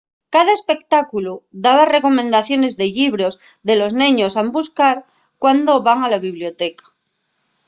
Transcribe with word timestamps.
cada 0.35 0.51
espectáculu 0.59 1.33
daba 1.65 1.85
recomendaciones 1.95 2.73
de 2.79 2.87
llibros 2.95 3.33
que 3.65 3.75
los 3.81 3.93
neños 4.01 4.35
han 4.39 4.49
buscar 4.59 4.97
cuando 5.41 5.83
van 5.87 5.99
a 6.03 6.09
la 6.13 6.17
biblioteca 6.27 6.85